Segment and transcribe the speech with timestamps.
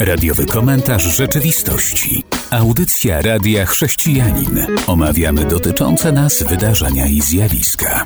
[0.00, 2.22] Radiowy komentarz rzeczywistości.
[2.50, 4.66] Audycja Radia Chrześcijanin.
[4.86, 8.04] Omawiamy dotyczące nas wydarzenia i zjawiska.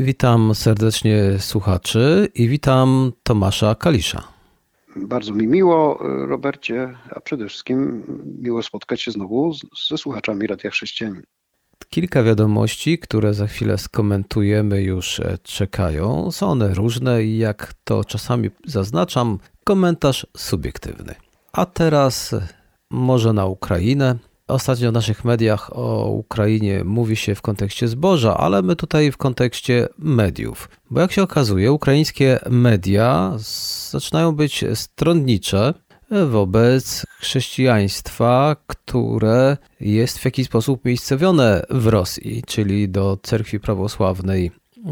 [0.00, 4.22] Witam serdecznie słuchaczy i witam Tomasza Kalisza.
[4.96, 5.98] Bardzo mi miło,
[6.28, 8.04] Robercie, a przede wszystkim
[8.40, 9.52] miło spotkać się znowu
[9.88, 11.22] ze słuchaczami Radia Chrześcijanin.
[11.86, 16.30] Kilka wiadomości, które za chwilę skomentujemy, już e, czekają.
[16.30, 21.14] Są one różne i jak to czasami zaznaczam, komentarz subiektywny.
[21.52, 22.48] A teraz e,
[22.90, 24.16] może na Ukrainę.
[24.48, 29.16] Ostatnio w naszych mediach o Ukrainie mówi się w kontekście zboża, ale my tutaj w
[29.16, 30.68] kontekście mediów.
[30.90, 33.32] Bo jak się okazuje, ukraińskie media
[33.90, 35.74] zaczynają być stronnicze
[36.30, 44.50] wobec chrześcijaństwa, które jest w jakiś sposób miejscowione w Rosji, czyli do cerkwi prawosławnej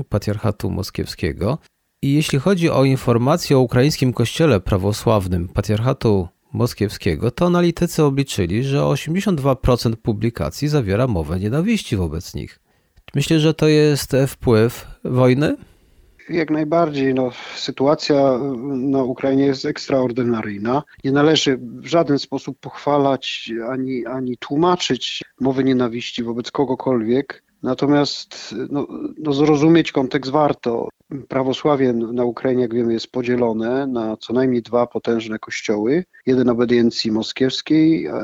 [0.08, 1.58] patriarchatu moskiewskiego.
[2.02, 8.78] I jeśli chodzi o informacje o ukraińskim kościele prawosławnym patriarchatu moskiewskiego, to analitycy obliczyli, że
[8.78, 12.60] 82% publikacji zawiera mowę nienawiści wobec nich.
[13.14, 15.56] Myślę, że to jest wpływ wojny?
[16.28, 17.14] Jak najbardziej.
[17.14, 20.82] No, sytuacja na Ukrainie jest ekstraordynaryjna.
[21.04, 27.42] Nie należy w żaden sposób pochwalać ani, ani tłumaczyć mowy nienawiści wobec kogokolwiek.
[27.62, 28.86] Natomiast no,
[29.18, 30.88] no zrozumieć kontekst warto.
[31.28, 36.04] Prawosławie na Ukrainie, jak wiemy, jest podzielone na co najmniej dwa potężne kościoły.
[36.26, 38.22] Jeden obediencji moskiewskiej, a,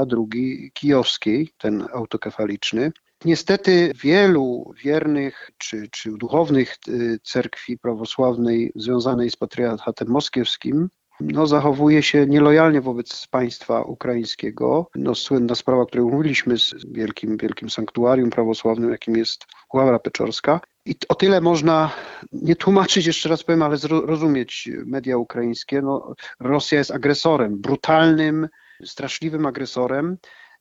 [0.00, 2.92] a drugi kijowskiej, ten autokefaliczny.
[3.24, 10.88] Niestety wielu wiernych czy, czy duchownych y, cerkwi prawosławnej związanej z patriarchatem moskiewskim
[11.20, 14.90] no, zachowuje się nielojalnie wobec państwa ukraińskiego.
[14.94, 20.60] No, słynna sprawa, o której mówiliśmy z wielkim, wielkim sanktuarium prawosławnym, jakim jest Ławra Peczorska.
[20.86, 21.90] I o tyle można
[22.32, 25.82] nie tłumaczyć, jeszcze raz powiem, ale zrozumieć media ukraińskie.
[25.82, 28.48] No, Rosja jest agresorem, brutalnym,
[28.84, 30.16] straszliwym agresorem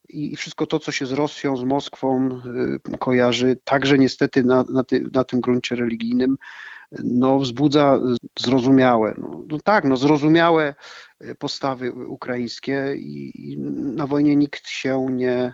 [0.10, 2.30] i wszystko to, co się z Rosją, z Moskwą
[2.94, 6.38] y, kojarzy, także niestety na, na, ty, na tym gruncie religijnym,
[7.04, 8.00] no, wzbudza
[8.40, 10.76] zrozumiałe, no, no tak, no, zrozumiałe
[11.22, 13.58] y, postawy ukraińskie i, i
[13.96, 15.54] na wojnie nikt się nie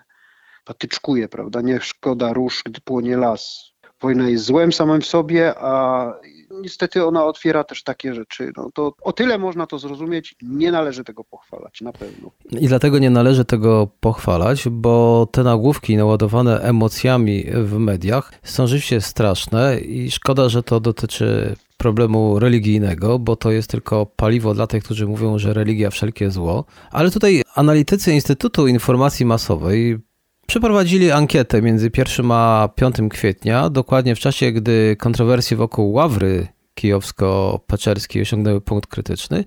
[0.66, 1.62] patyczkuje, prawda?
[1.62, 3.72] Nie szkoda róż, gdy płonie las.
[4.02, 6.14] Wojna jest złem samym w sobie, a
[6.52, 8.52] niestety ona otwiera też takie rzeczy.
[8.58, 12.32] No to o tyle można to zrozumieć, nie należy tego pochwalać, na pewno.
[12.52, 19.02] I dlatego nie należy tego pochwalać, bo te nagłówki naładowane emocjami w mediach są rzeczywiście
[19.02, 24.84] straszne i szkoda, że to dotyczy problemu religijnego, bo to jest tylko paliwo dla tych,
[24.84, 26.66] którzy mówią, że religia wszelkie zło.
[26.92, 30.00] Ale tutaj analitycy Instytutu Informacji Masowej
[30.48, 38.22] Przeprowadzili ankietę między 1 a 5 kwietnia, dokładnie w czasie, gdy kontrowersje wokół Ławry kijowsko-paczerskiej
[38.22, 39.44] osiągnęły punkt krytyczny.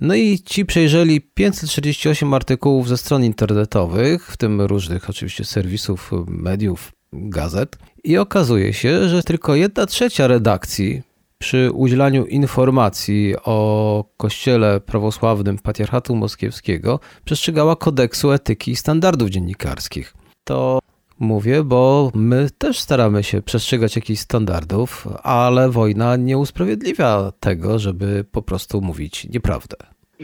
[0.00, 6.92] No i ci przejrzeli 548 artykułów ze stron internetowych, w tym różnych oczywiście serwisów, mediów,
[7.12, 7.78] gazet.
[8.04, 11.02] I okazuje się, że tylko jedna trzecia redakcji
[11.38, 20.14] przy udzielaniu informacji o kościele prawosławnym patriarchatu moskiewskiego przestrzegała kodeksu etyki i standardów dziennikarskich
[20.46, 20.78] to
[21.18, 28.24] mówię, bo my też staramy się przestrzegać jakichś standardów, ale wojna nie usprawiedliwia tego, żeby
[28.32, 29.76] po prostu mówić nieprawdę.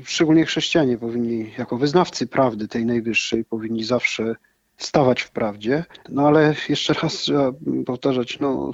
[0.04, 4.36] Szczególnie chrześcijanie powinni, jako wyznawcy prawdy tej najwyższej, powinni zawsze
[4.76, 5.84] stawać w prawdzie.
[6.08, 7.52] No ale jeszcze raz trzeba
[7.86, 8.70] powtarzać, no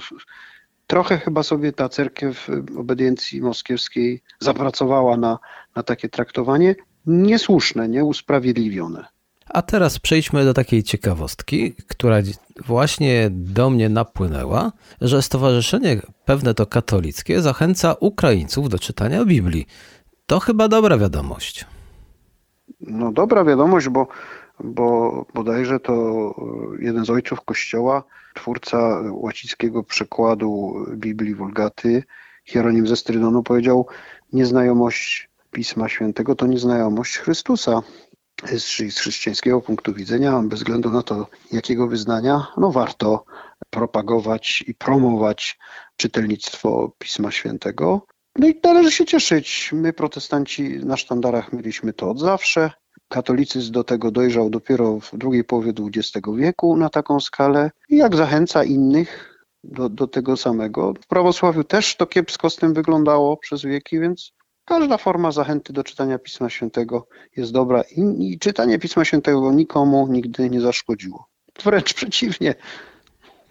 [0.87, 5.39] trochę chyba sobie ta cerkiew obediencji moskiewskiej zapracowała na,
[5.75, 9.18] na takie traktowanie niesłuszne, nieusprawiedliwione.
[9.49, 12.17] A teraz przejdźmy do takiej ciekawostki, która
[12.65, 14.71] właśnie do mnie napłynęła,
[15.01, 19.65] że Stowarzyszenie Pewne to Katolickie zachęca Ukraińców do czytania Biblii.
[20.25, 21.65] To chyba dobra wiadomość.
[22.81, 24.07] No dobra wiadomość, bo,
[24.63, 25.93] bo bodajże to
[26.79, 28.03] jeden z ojców Kościoła,
[28.35, 32.03] twórca łacińskiego przekładu Biblii Vulgaty,
[32.45, 33.87] Hieronim ze Strydonu powiedział,
[34.33, 37.81] nieznajomość Pisma Świętego to nieznajomość Chrystusa
[38.57, 43.25] z chrześcijańskiego punktu widzenia, bez względu na to, jakiego wyznania, no warto
[43.69, 45.59] propagować i promować
[45.95, 48.05] czytelnictwo Pisma Świętego.
[48.35, 49.69] No i należy się cieszyć.
[49.73, 52.71] My, protestanci, na sztandarach mieliśmy to od zawsze.
[53.07, 57.71] Katolicyzm do tego dojrzał dopiero w drugiej połowie XX wieku na taką skalę.
[57.89, 60.93] I jak zachęca innych do, do tego samego.
[61.01, 64.33] W prawosławiu też to kiepsko z tym wyglądało przez wieki, więc
[64.69, 67.07] Każda forma zachęty do czytania Pisma Świętego
[67.37, 71.27] jest dobra i, i czytanie Pisma Świętego nikomu nigdy nie zaszkodziło.
[71.63, 72.55] Wręcz przeciwnie.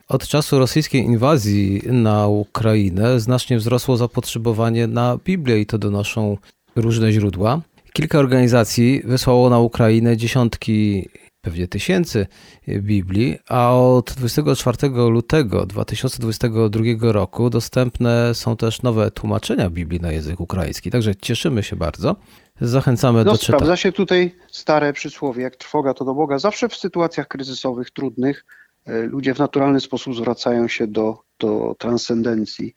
[0.08, 6.36] Od czasu rosyjskiej inwazji na Ukrainę znacznie wzrosło zapotrzebowanie na Biblię i to donoszą
[6.76, 7.60] różne źródła.
[7.92, 11.08] Kilka organizacji wysłało na Ukrainę dziesiątki,
[11.40, 12.26] pewnie tysięcy
[12.68, 20.40] Biblii, a od 24 lutego 2022 roku dostępne są też nowe tłumaczenia Biblii na język
[20.40, 20.90] ukraiński.
[20.90, 22.16] Także cieszymy się bardzo.
[22.60, 23.58] Zachęcamy no, do czytania.
[23.58, 26.38] Sprawdza się tutaj stare przysłowie, jak trwoga to do Boga.
[26.38, 28.44] Zawsze w sytuacjach kryzysowych, trudnych,
[28.86, 32.74] e, ludzie w naturalny sposób zwracają się do, do transcendencji.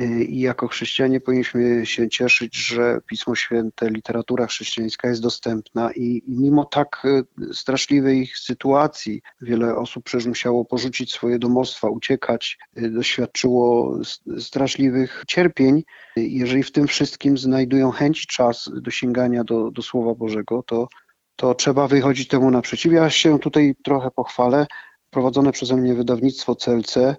[0.00, 6.22] Y, i jako chrześcijanie powinniśmy się cieszyć, że Pismo Święte, literatura chrześcijańska jest dostępna i
[6.28, 13.98] mimo tak y, straszliwej sytuacji wiele osób przecież musiało porzucić swoje domostwa, uciekać, y, doświadczyło
[14.38, 15.82] straszliwych cierpień.
[16.16, 20.88] Jeżeli w tym wszystkim znajdują chęć, czas do sięgania do, do Słowa Bożego, to,
[21.36, 22.92] to trzeba wychodzić temu naprzeciw.
[22.92, 24.66] Ja się tutaj trochę pochwalę.
[25.10, 27.14] Prowadzone przeze mnie wydawnictwo CLC y,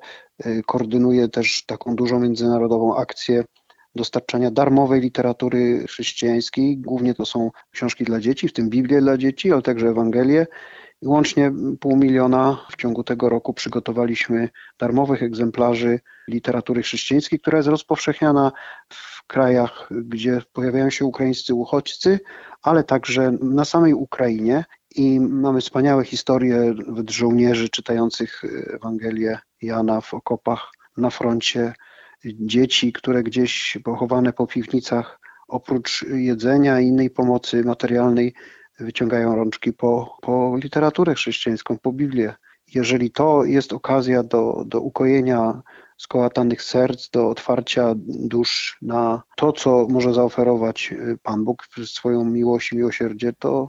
[0.65, 3.43] koordynuje też taką dużą międzynarodową akcję
[3.95, 6.77] dostarczania darmowej literatury chrześcijańskiej.
[6.77, 10.47] Głównie to są książki dla dzieci, w tym Biblię dla dzieci, ale także Ewangelie.
[11.01, 14.49] I łącznie pół miliona w ciągu tego roku przygotowaliśmy
[14.79, 18.51] darmowych egzemplarzy literatury chrześcijańskiej, która jest rozpowszechniana
[18.93, 22.19] w krajach, gdzie pojawiają się ukraińscy uchodźcy,
[22.61, 24.65] ale także na samej Ukrainie
[24.95, 26.73] i mamy wspaniałe historie
[27.09, 28.41] żołnierzy czytających
[28.73, 31.73] Ewangelię Jana w okopach na froncie,
[32.25, 38.33] dzieci, które gdzieś pochowane po piwnicach, oprócz jedzenia i innej pomocy materialnej,
[38.79, 42.33] wyciągają rączki po, po literaturę chrześcijańską, po Biblię.
[42.75, 45.61] Jeżeli to jest okazja do, do ukojenia
[45.97, 50.93] skołatanych serc, do otwarcia dusz na to, co może zaoferować
[51.23, 53.67] Pan Bóg przez swoją miłość i miłosierdzie, to,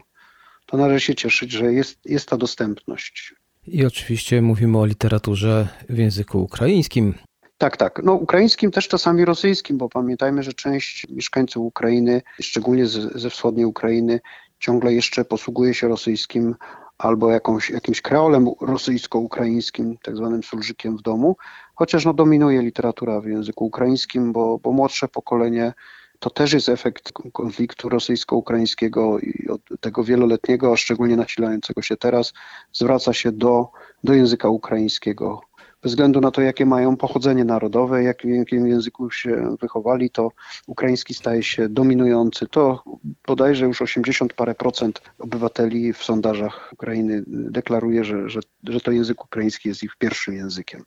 [0.70, 3.34] to należy się cieszyć, że jest, jest ta dostępność.
[3.66, 7.14] I oczywiście mówimy o literaturze w języku ukraińskim.
[7.58, 8.00] Tak, tak.
[8.04, 13.66] No, ukraińskim też czasami rosyjskim, bo pamiętajmy, że część mieszkańców Ukrainy, szczególnie z, ze wschodniej
[13.66, 14.20] Ukrainy,
[14.58, 16.54] ciągle jeszcze posługuje się rosyjskim
[16.98, 21.36] albo jakąś, jakimś kreolem rosyjsko-ukraińskim, tak zwanym sulżykiem w domu,
[21.74, 25.72] chociaż no, dominuje literatura w języku ukraińskim, bo, bo młodsze pokolenie
[26.20, 29.46] to też jest efekt konfliktu rosyjsko-ukraińskiego i
[29.80, 32.32] tego wieloletniego, a szczególnie nasilającego się teraz,
[32.72, 33.68] zwraca się do,
[34.04, 35.40] do języka ukraińskiego.
[35.82, 40.30] Bez względu na to, jakie mają pochodzenie narodowe, jak, w jakim języku się wychowali, to
[40.66, 42.46] ukraiński staje się dominujący.
[42.46, 42.84] To
[43.26, 49.24] bodajże już 80 parę procent obywateli w sondażach Ukrainy deklaruje, że, że, że to język
[49.24, 50.84] ukraiński jest ich pierwszym językiem.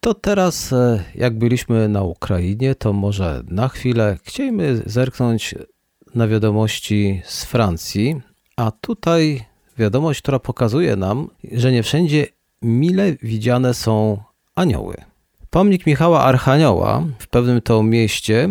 [0.00, 5.54] To teraz, e, jak byliśmy na Ukrainie, to może na chwilę chcielibyśmy zerknąć
[6.14, 8.20] na wiadomości z Francji,
[8.56, 9.44] a tutaj
[9.78, 12.26] wiadomość, która pokazuje nam, że nie wszędzie
[12.62, 14.22] mile widziane są
[14.54, 14.94] anioły.
[15.50, 18.48] Pomnik Michała Archanioła w pewnym to mieście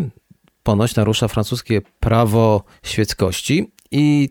[0.64, 4.30] ponoć narusza francuskie prawo świeckości i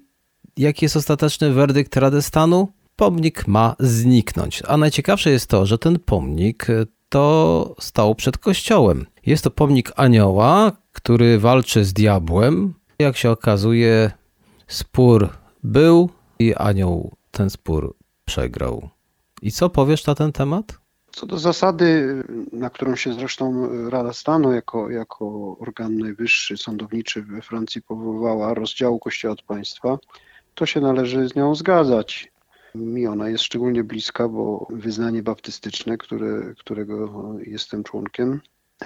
[0.57, 2.69] jaki jest ostateczny werdykt Rady Stanu?
[2.97, 4.63] Pomnik ma zniknąć.
[4.67, 6.67] A najciekawsze jest to, że ten pomnik
[7.09, 9.07] to stał przed kościołem.
[9.27, 12.75] Jest to pomnik anioła, który walczy z diabłem.
[12.99, 14.11] Jak się okazuje,
[14.67, 15.29] spór
[15.63, 17.95] był i anioł ten spór
[18.25, 18.89] przegrał.
[19.43, 20.79] I co powiesz na ten temat?
[21.13, 22.23] Co do zasady,
[22.53, 28.99] na którą się zresztą Rada Stanu jako, jako organ najwyższy sądowniczy we Francji powoływała, rozdziału
[28.99, 29.99] Kościoła od państwa,
[30.55, 32.33] to się należy z nią zgadzać.
[32.79, 38.41] Mi ona jest szczególnie bliska, bo wyznanie baptystyczne, które, którego jestem członkiem,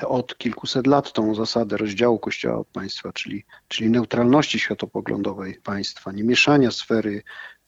[0.06, 6.25] od kilkuset lat tą zasadę rozdziału Kościoła od państwa, czyli, czyli neutralności światopoglądowej państwa, nie
[6.25, 7.22] mieszania sfery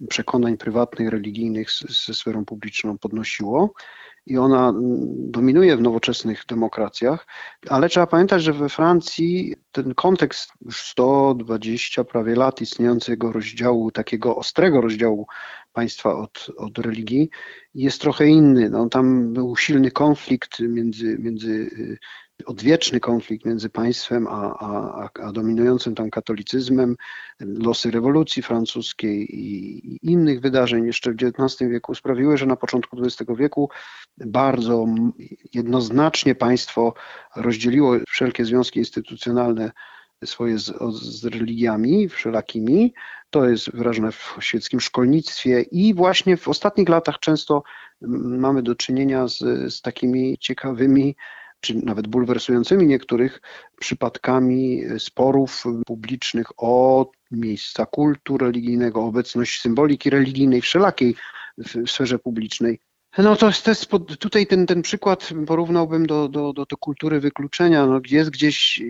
[0.09, 1.69] przekonań prywatnych, religijnych
[2.07, 3.75] ze sferą publiczną podnosiło
[4.27, 4.73] i ona
[5.17, 7.27] dominuje w nowoczesnych demokracjach,
[7.69, 14.37] ale trzeba pamiętać, że we Francji ten kontekst już 120 prawie lat istniejącego rozdziału, takiego
[14.37, 15.27] ostrego rozdziału
[15.75, 17.31] państwa od, od religii
[17.75, 18.71] jest trochę inny.
[18.71, 21.99] No, tam był silny konflikt między, między y,
[22.47, 26.97] odwieczny konflikt między państwem a, a, a, dominującym tam katolicyzmem,
[27.41, 33.31] losy rewolucji francuskiej i innych wydarzeń jeszcze w XIX wieku sprawiły, że na początku XX
[33.39, 33.71] wieku
[34.19, 34.87] bardzo
[35.55, 36.95] jednoznacznie państwo
[37.37, 39.71] rozdzieliło wszelkie związki instytucjonalne
[40.25, 42.95] swoje z, z religiami wszelakimi.
[43.31, 47.63] To jest wyrażone w świeckim szkolnictwie i właśnie w ostatnich latach często
[48.23, 49.39] mamy do czynienia z,
[49.75, 51.17] z takimi ciekawymi
[51.61, 53.41] czy nawet bulwersującymi niektórych
[53.81, 61.15] przypadkami sporów publicznych o miejsca kultu religijnego, obecność symboliki religijnej wszelakiej
[61.59, 62.81] w sferze publicznej.
[63.19, 68.01] No to jest tutaj ten, ten przykład porównałbym do, do, do, do kultury wykluczenia, no,
[68.11, 68.83] jest gdzieś,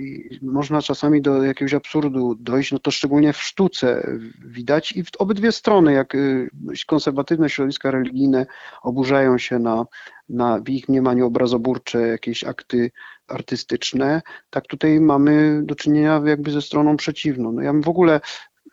[0.43, 4.07] można czasami do jakiegoś absurdu dojść, no to szczególnie w sztuce
[4.45, 6.49] widać i w obydwie strony, jak y,
[6.87, 8.47] konserwatywne środowiska religijne
[8.83, 9.85] oburzają się na,
[10.29, 12.91] na w ich mniemaniu obrazoburcze jakieś akty
[13.29, 17.53] artystyczne, tak tutaj mamy do czynienia jakby ze stroną przeciwną.
[17.53, 18.21] No ja bym w ogóle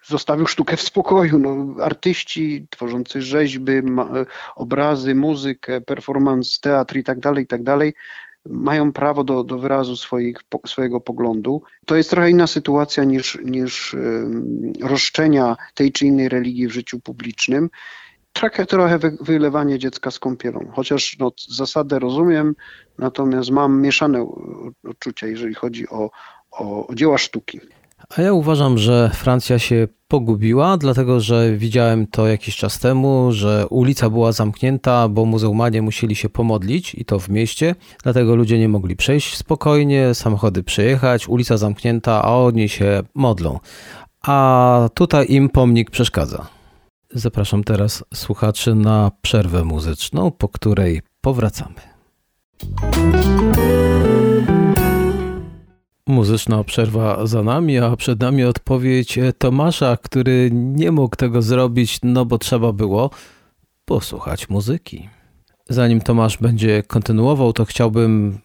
[0.05, 1.39] zostawił sztukę w spokoju.
[1.39, 3.71] No, artyści tworzący rzeźby,
[4.55, 7.93] obrazy, muzykę, performance, teatr i tak dalej, i tak dalej,
[8.45, 11.61] mają prawo do, do wyrazu swoich, swojego poglądu.
[11.85, 13.95] To jest trochę inna sytuacja niż, niż
[14.81, 17.69] roszczenia tej czy innej religii w życiu publicznym.
[18.33, 22.55] Trochę, trochę wylewanie dziecka z kąpielą, chociaż no, zasadę rozumiem,
[22.97, 24.27] natomiast mam mieszane
[24.89, 26.09] odczucia, jeżeli chodzi o,
[26.51, 27.59] o, o dzieła sztuki.
[28.09, 33.67] A ja uważam, że Francja się pogubiła, dlatego że widziałem to jakiś czas temu, że
[33.69, 38.69] ulica była zamknięta, bo muzułmanie musieli się pomodlić i to w mieście, dlatego ludzie nie
[38.69, 43.59] mogli przejść spokojnie, samochody przejechać, ulica zamknięta, a oni się modlą.
[44.21, 46.47] A tutaj im pomnik przeszkadza.
[47.11, 51.81] Zapraszam teraz słuchaczy na przerwę muzyczną, po której powracamy.
[56.11, 62.25] Muzyczna przerwa za nami, a przed nami odpowiedź Tomasza, który nie mógł tego zrobić, no
[62.25, 63.09] bo trzeba było
[63.85, 65.09] posłuchać muzyki.
[65.69, 68.39] Zanim Tomasz będzie kontynuował, to chciałbym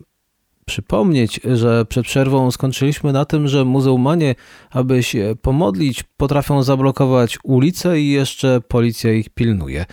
[0.67, 4.35] przypomnieć, że przed przerwą skończyliśmy na tym, że muzułmanie,
[4.71, 9.87] aby się pomodlić, potrafią zablokować ulice i jeszcze policja ich pilnuje.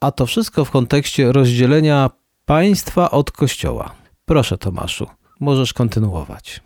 [0.00, 2.10] A to wszystko w kontekście rozdzielenia
[2.44, 3.94] państwa od kościoła.
[4.24, 5.06] Proszę Tomaszu,
[5.40, 6.65] możesz kontynuować.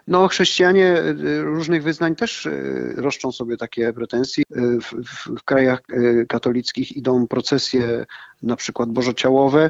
[0.07, 4.43] No, chrześcijanie y, różnych wyznań też y, roszczą sobie takie pretensje.
[4.55, 5.81] Y, w, w, w krajach
[6.27, 8.05] katolickich idą procesje
[8.43, 9.69] na przykład bożociałowe.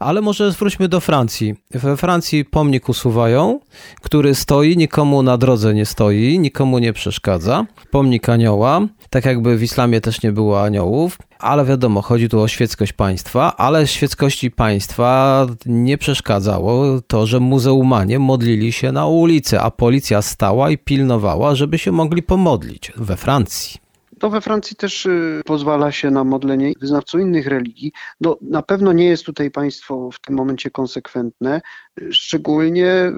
[0.00, 1.54] Ale może zwróćmy do Francji.
[1.70, 3.60] We Francji pomnik usuwają,
[4.02, 7.66] który stoi, nikomu na drodze nie stoi, nikomu nie przeszkadza.
[7.90, 12.48] Pomnik anioła, tak jakby w islamie też nie było aniołów, ale wiadomo, chodzi tu o
[12.48, 19.70] świeckość państwa, ale świeckości państwa nie przeszkadzało to, że muzeumanie modlili się na ulicy, a
[19.70, 23.87] policja stała i pilnowała, żeby się mogli pomodlić we Francji.
[24.20, 27.92] To we Francji też y, pozwala się na modlenie wyznawców innych religii.
[28.20, 31.60] No, na pewno nie jest tutaj państwo w tym momencie konsekwentne.
[32.10, 33.12] Szczególnie y,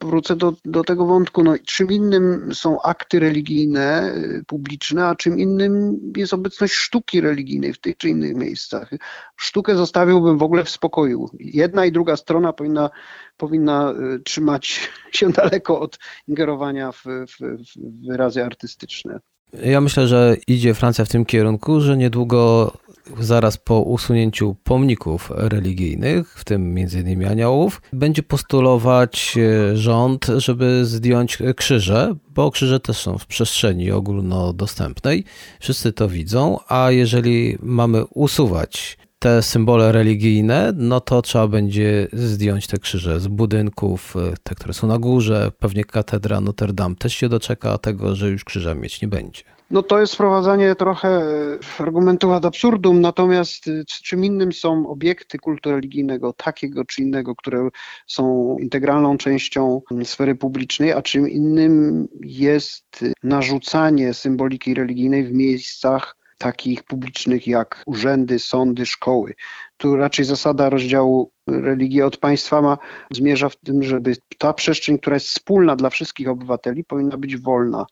[0.00, 5.38] wrócę do, do tego wątku, no, czym innym są akty religijne, y, publiczne, a czym
[5.38, 8.90] innym jest obecność sztuki religijnej w tych czy innych miejscach.
[9.36, 11.30] Sztukę zostawiłbym w ogóle w spokoju.
[11.38, 12.90] Jedna i druga strona powinna,
[13.36, 14.80] powinna trzymać
[15.12, 19.20] się daleko od ingerowania w, w, w wyrazy artystyczne.
[19.64, 22.72] Ja myślę, że idzie Francja w tym kierunku, że niedługo,
[23.20, 27.26] zaraz po usunięciu pomników religijnych, w tym m.in.
[27.26, 35.24] aniołów, będzie postulować e, rząd, żeby zdjąć krzyże, bo krzyże też są w przestrzeni ogólnodostępnej.
[35.60, 42.66] Wszyscy to widzą, a jeżeli mamy usuwać te symbole religijne, no to trzeba będzie zdjąć
[42.66, 45.52] te krzyże z budynków, te, które są na górze.
[45.58, 49.42] Pewnie katedra Notre Dame też się doczeka tego, że już krzyża mieć nie będzie.
[49.70, 55.38] No to jest wprowadzanie trochę e, argumentu ad absurdum, natomiast e, czym innym są obiekty
[55.38, 57.68] kultu religijnego, takiego czy innego, które
[58.06, 66.82] są integralną częścią sfery publicznej, a czym innym jest narzucanie symboliki religijnej w miejscach takich
[66.82, 69.34] publicznych jak urzędy, sądy, szkoły.
[69.76, 72.78] Tu raczej zasada rozdziału religii od państwa ma,
[73.10, 77.86] zmierza w tym, żeby ta przestrzeń, która jest wspólna dla wszystkich obywateli, powinna być wolna.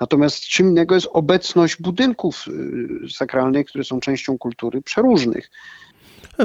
[0.00, 5.50] Natomiast czym innego jest obecność budynków y, sakralnych, które są częścią kultury przeróżnych.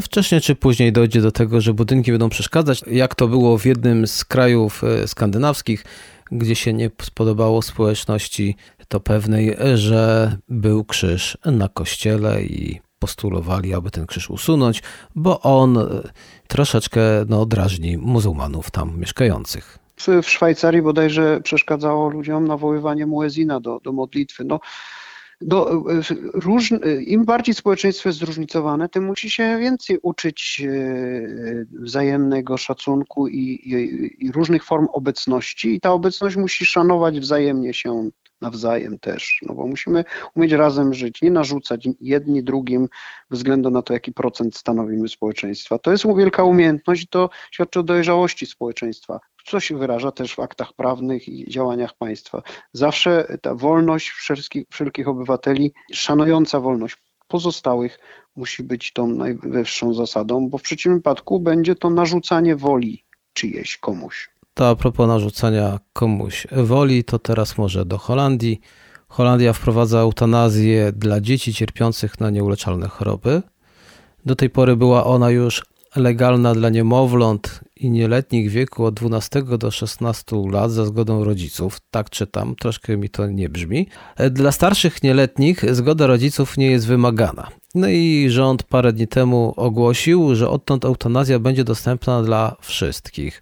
[0.01, 4.07] Wcześniej czy później dojdzie do tego, że budynki będą przeszkadzać, jak to było w jednym
[4.07, 5.85] z krajów y, skandynawskich,
[6.31, 8.55] gdzie się nie spodobało społeczności
[8.88, 14.83] to pewnej, że był krzyż na kościele i postulowali, aby ten krzyż usunąć,
[15.15, 15.83] bo on e,
[16.48, 19.79] troszeczkę no, drażni muzułmanów tam mieszkających.
[20.24, 24.43] W Szwajcarii bodajże przeszkadzało ludziom nawoływanie muezina do, do modlitwy.
[24.43, 24.59] No,
[25.41, 25.84] do,
[26.34, 33.38] róż, Im bardziej społeczeństwo jest zróżnicowane, tym musi się więcej uczyć e, wzajemnego szacunku i,
[33.38, 38.10] i, i różnych form obecności, i ta obecność musi szanować wzajemnie się
[38.41, 40.03] nawzajem też, no bo musimy
[40.36, 42.88] umieć razem żyć, nie narzucać jedni drugim
[43.29, 45.79] względu na to, jaki procent stanowimy społeczeństwa.
[45.79, 50.39] To jest wielka umiejętność i to świadczy o dojrzałości społeczeństwa, co się wyraża też w
[50.39, 52.41] aktach prawnych i działaniach państwa.
[52.74, 58.00] Zawsze ta wolność wszelkich, wszelkich obywateli, szanująca wolność pozostałych
[58.36, 64.38] musi być tą najwyższą zasadą, bo w przeciwnym wypadku będzie to narzucanie woli czyjeś komuś.
[64.59, 68.61] To a propos narzucania komuś woli, to teraz może do Holandii.
[69.07, 73.41] Holandia wprowadza eutanazję dla dzieci cierpiących na nieuleczalne choroby.
[74.25, 79.43] Do tej pory była ona już legalna dla niemowląt i nieletnich w wieku od 12
[79.43, 81.79] do 16 lat za zgodą rodziców.
[81.91, 83.87] Tak czytam, troszkę mi to nie brzmi.
[84.31, 87.47] Dla starszych nieletnich zgoda rodziców nie jest wymagana.
[87.75, 93.39] No i rząd parę dni temu ogłosił, że odtąd eutanazja będzie dostępna dla wszystkich.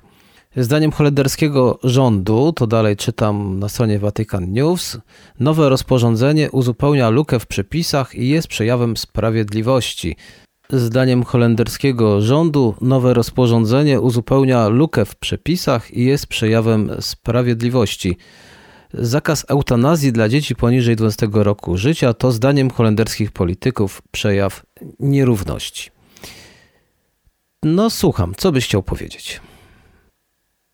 [0.56, 4.98] Zdaniem holenderskiego rządu, to dalej czytam na stronie Vatican News,
[5.40, 10.16] nowe rozporządzenie uzupełnia lukę w przepisach i jest przejawem sprawiedliwości.
[10.70, 18.18] Zdaniem holenderskiego rządu nowe rozporządzenie uzupełnia lukę w przepisach i jest przejawem sprawiedliwości.
[18.94, 24.64] Zakaz eutanazji dla dzieci poniżej 12 roku życia to zdaniem holenderskich polityków przejaw
[25.00, 25.90] nierówności.
[27.64, 29.42] No słucham, co byś chciał powiedzieć?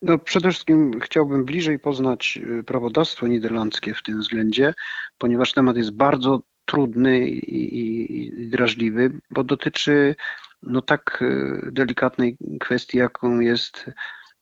[0.03, 4.73] No, przede wszystkim chciałbym bliżej poznać y, prawodawstwo niderlandzkie w tym względzie,
[5.17, 10.15] ponieważ temat jest bardzo trudny i, i, i drażliwy, bo dotyczy
[10.63, 13.91] no tak y, delikatnej kwestii, jaką jest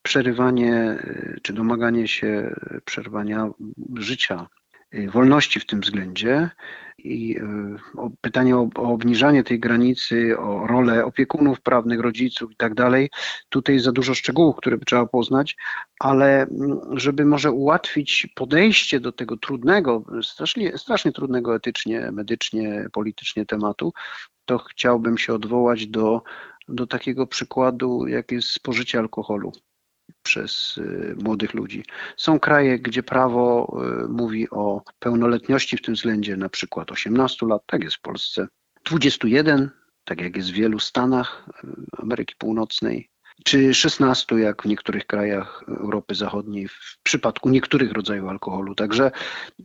[0.02, 3.50] przerywanie y, czy domaganie się przerwania
[3.96, 4.48] życia,
[4.94, 6.50] wolności w tym względzie
[6.98, 7.38] i
[8.22, 13.10] pytanie o, o, obniżanie tej granicy, o rolę opiekunów prawnych, rodziców i tak dalej.
[13.50, 15.58] Tutaj za dużo szczegółów, które trzeba poznać,
[16.00, 23.46] ale mm, żeby może ułatwić podejście do tego trudnego, strasznie, strasznie trudnego etycznie, medycznie, politycznie
[23.46, 23.94] tematu,
[24.46, 26.22] to chciałbym się odwołać do,
[26.68, 29.52] do takiego przykładu, jak jest spożycie alkoholu
[30.24, 31.84] przez y, młodych ludzi.
[32.18, 37.62] Są kraje, gdzie prawo y, mówi o pełnoletności w tym względzie, na przykład 18 lat,
[37.66, 38.48] tak jest w Polsce,
[38.86, 39.70] 21,
[40.06, 43.12] tak jak jest w wielu stanach y, Ameryki Północnej,
[43.44, 48.76] czy 16, jak w niektórych krajach Europy Zachodniej, w przypadku niektórych rodzajów alkoholu.
[48.76, 49.12] Także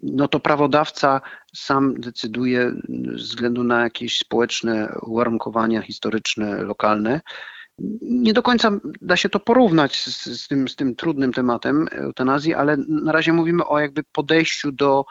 [0.02, 1.20] no to prawodawca
[1.54, 7.20] sam decyduje ze względu na jakieś społeczne uwarunkowania historyczne, lokalne,
[8.02, 12.54] nie do końca da się to porównać z, z, tym, z tym trudnym tematem eutanazji,
[12.54, 15.04] ale na razie mówimy o jakby podejściu do,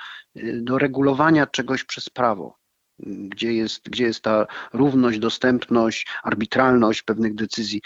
[0.53, 2.57] do regulowania czegoś przez prawo.
[2.99, 7.81] Gdzie jest, gdzie jest ta równość, dostępność, arbitralność pewnych decyzji.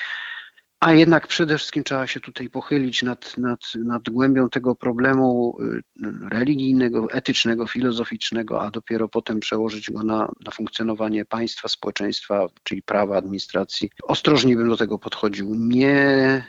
[0.79, 5.81] A jednak przede wszystkim trzeba się tutaj pochylić nad, nad, nad głębią tego problemu y,
[6.29, 13.17] religijnego, etycznego, filozoficznego, a dopiero potem przełożyć go na, na funkcjonowanie państwa, społeczeństwa, czyli prawa,
[13.17, 13.89] administracji.
[14.03, 15.55] Ostrożnie bym do tego podchodził.
[15.55, 16.43] Nie,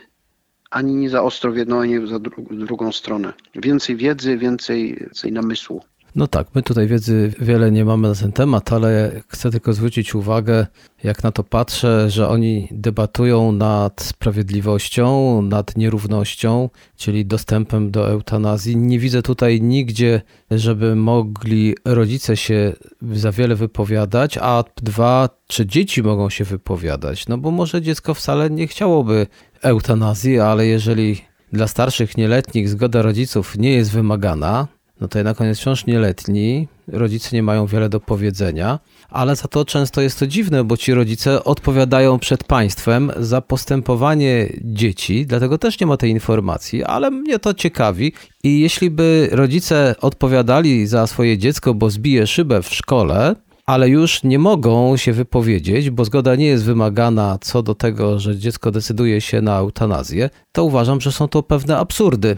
[0.69, 2.19] ani nie za ostro w jedną, ani za
[2.51, 3.33] drugą stronę.
[3.55, 5.81] Więcej wiedzy, więcej, więcej namysłu.
[6.15, 10.15] No tak, my tutaj wiedzy wiele nie mamy na ten temat, ale chcę tylko zwrócić
[10.15, 10.67] uwagę,
[11.03, 18.77] jak na to patrzę, że oni debatują nad sprawiedliwością, nad nierównością, czyli dostępem do eutanazji.
[18.77, 20.21] Nie widzę tutaj nigdzie,
[20.51, 22.73] żeby mogli rodzice się
[23.11, 27.27] za wiele wypowiadać, a dwa, czy dzieci mogą się wypowiadać.
[27.27, 29.27] No bo może dziecko wcale nie chciałoby
[29.61, 31.21] eutanazji, ale jeżeli
[31.53, 34.67] dla starszych nieletnich zgoda rodziców nie jest wymagana,
[35.01, 39.47] no to jednak on jest wciąż nieletni, rodzice nie mają wiele do powiedzenia, ale za
[39.47, 45.57] to często jest to dziwne, bo ci rodzice odpowiadają przed państwem za postępowanie dzieci, dlatego
[45.57, 48.13] też nie ma tej informacji, ale mnie to ciekawi.
[48.43, 53.35] I jeśli by rodzice odpowiadali za swoje dziecko, bo zbije szybę w szkole,
[53.65, 58.37] ale już nie mogą się wypowiedzieć, bo zgoda nie jest wymagana co do tego, że
[58.37, 62.37] dziecko decyduje się na eutanazję, to uważam, że są to pewne absurdy.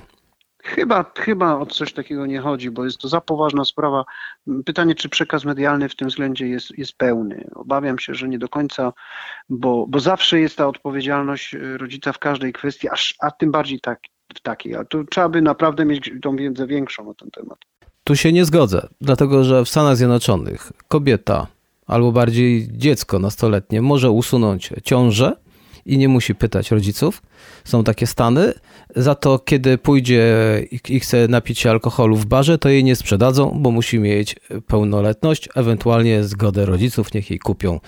[0.63, 4.05] Chyba, chyba o coś takiego nie chodzi, bo jest to za poważna sprawa.
[4.65, 7.49] Pytanie, czy przekaz medialny w tym względzie jest, jest pełny.
[7.55, 8.93] Obawiam się, że nie do końca,
[9.49, 13.79] bo, bo zawsze jest ta odpowiedzialność e, rodzica w każdej kwestii, a, a tym bardziej
[13.79, 13.99] tak,
[14.35, 14.75] w takiej.
[14.75, 17.59] A tu trzeba by naprawdę mieć tą wiedzę większą na ten temat.
[18.03, 21.47] Tu się nie zgodzę, dlatego że w Stanach Zjednoczonych kobieta
[21.87, 25.42] albo bardziej dziecko nastoletnie może usunąć ciążę
[25.85, 27.21] i nie musi pytać rodziców.
[27.63, 28.53] Są takie stany.
[28.95, 30.33] Za to, kiedy pójdzie
[30.89, 34.35] i chce napić się alkoholu w barze, to jej nie sprzedadzą, bo musi mieć
[34.67, 37.79] pełnoletność, ewentualnie zgodę rodziców, niech jej kupią.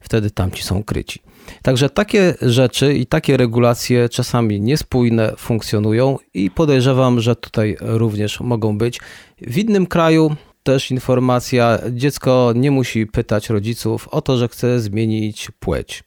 [0.00, 1.20] Wtedy tamci są kryci.
[1.62, 8.78] Także takie rzeczy i takie regulacje czasami niespójne funkcjonują i podejrzewam, że tutaj również mogą
[8.78, 9.00] być.
[9.40, 15.48] W innym kraju też informacja: dziecko nie musi pytać rodziców o to, że chce zmienić
[15.60, 16.04] płeć.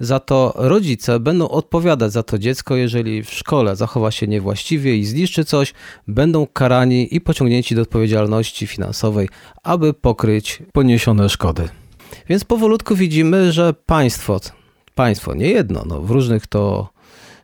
[0.00, 5.04] Za to rodzice będą odpowiadać za to dziecko, jeżeli w szkole zachowa się niewłaściwie i
[5.04, 5.74] zniszczy coś,
[6.08, 9.28] będą karani i pociągnięci do odpowiedzialności finansowej,
[9.62, 11.68] aby pokryć poniesione szkody.
[12.28, 14.40] Więc powolutku widzimy, że państwo,
[14.94, 16.92] państwo nie jedno, no w różnych to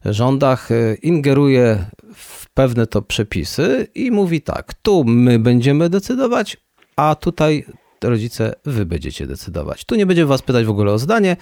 [0.05, 6.57] rządach e, ingeruje w pewne to przepisy i mówi tak, tu my będziemy decydować,
[6.97, 7.65] a tutaj
[8.05, 9.85] rodzice wy będziecie decydować.
[9.85, 11.37] Tu nie będziemy was pytać w ogóle o zdanie,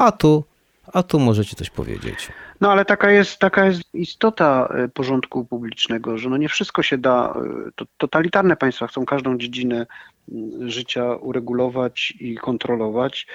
[0.00, 0.44] a tu,
[0.92, 2.28] a tu możecie coś powiedzieć.
[2.60, 6.98] No ale taka jest, taka jest istota e, porządku publicznego, że no nie wszystko się
[6.98, 7.34] da.
[7.68, 9.86] e, To, totalitarne państwa chcą każdą dziedzinę
[10.32, 13.26] mm, życia uregulować i kontrolować.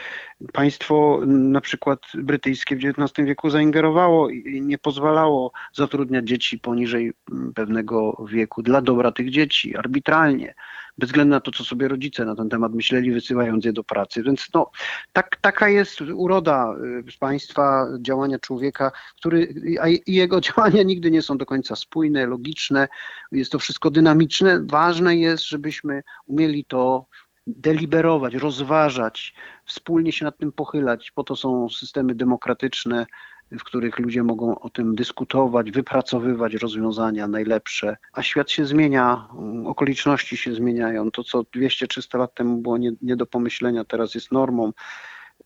[0.54, 7.14] Państwo mm, na przykład brytyjskie w XIX wieku zaingerowało i nie pozwalało zatrudniać dzieci poniżej
[7.32, 10.56] mm, pewnego wieku dla dobra tych dzieci, arbitralnie,
[10.98, 14.24] bez względu na to, co sobie rodzice na ten temat myśleli, wysyłając je do pracy.
[14.24, 14.72] Więc no,
[15.14, 16.76] tak, taka jest uroda
[17.10, 22.88] y, państwa, działania człowieka, który, a jego działania nigdy nie są do końca spójne, logiczne.
[23.32, 24.66] Jest to wszystko dynamiczne.
[24.66, 27.06] Ważne jest, żebyśmy umieli to
[27.48, 31.12] deliberować, rozważać, wspólnie się nad tym pochylać.
[31.12, 33.06] Po to są systemy demokratyczne,
[33.52, 37.98] w których ludzie mogą o tym dyskutować, wypracowywać rozwiązania najlepsze.
[38.14, 39.28] A świat się zmienia,
[39.66, 41.12] okoliczności się zmieniają.
[41.12, 44.74] To, co 200-300 lat temu było nie, nie do pomyślenia, teraz jest normą.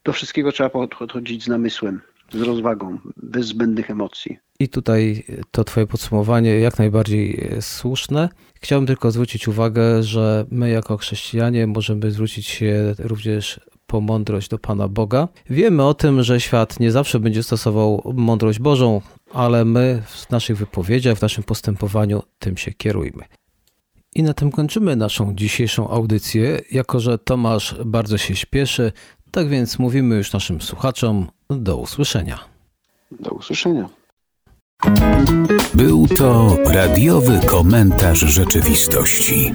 [0.04, 2.02] Do wszystkiego trzeba podchodzić z namysłem,
[2.34, 4.38] z rozwagą, bez zbędnych emocji.
[4.60, 8.30] I tutaj to Twoje podsumowanie jak najbardziej jest słuszne.
[8.62, 14.60] Chciałbym tylko zwrócić uwagę, że my jako chrześcijanie możemy zwrócić się również po mądrość do
[14.60, 15.28] Pana Boga.
[15.50, 19.02] Wiemy o tym, że świat nie zawsze będzie stosował mądrość Bożą,
[19.34, 23.24] ale my w naszych wypowiedziach, w naszym postępowaniu tym się kierujmy.
[24.16, 28.92] I na tym kończymy naszą dzisiejszą audycję, jako że Tomasz bardzo się śpieszy,
[29.32, 32.40] tak więc mówimy już naszym słuchaczom do usłyszenia.
[33.12, 33.90] Do usłyszenia.
[35.74, 39.54] Był to radiowy komentarz rzeczywistości.